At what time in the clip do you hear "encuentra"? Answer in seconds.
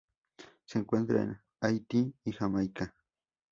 0.79-1.21